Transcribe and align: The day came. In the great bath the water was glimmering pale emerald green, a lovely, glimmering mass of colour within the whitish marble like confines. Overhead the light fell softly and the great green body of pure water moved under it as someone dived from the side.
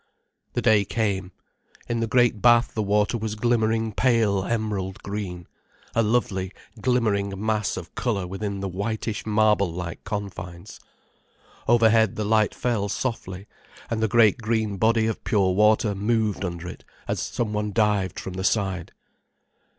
The 0.53 0.63
day 0.63 0.83
came. 0.83 1.31
In 1.87 1.99
the 1.99 2.07
great 2.07 2.41
bath 2.41 2.73
the 2.73 2.81
water 2.81 3.19
was 3.19 3.35
glimmering 3.35 3.91
pale 3.91 4.43
emerald 4.43 5.03
green, 5.03 5.45
a 5.93 6.01
lovely, 6.01 6.51
glimmering 6.81 7.35
mass 7.37 7.77
of 7.77 7.93
colour 7.93 8.25
within 8.25 8.61
the 8.61 8.67
whitish 8.67 9.27
marble 9.27 9.71
like 9.71 10.03
confines. 10.03 10.79
Overhead 11.67 12.15
the 12.15 12.25
light 12.25 12.55
fell 12.55 12.89
softly 12.89 13.45
and 13.91 14.01
the 14.01 14.07
great 14.07 14.41
green 14.41 14.77
body 14.77 15.05
of 15.05 15.23
pure 15.23 15.51
water 15.51 15.93
moved 15.93 16.43
under 16.43 16.67
it 16.67 16.83
as 17.07 17.19
someone 17.21 17.71
dived 17.71 18.19
from 18.19 18.33
the 18.33 18.43
side. 18.43 18.93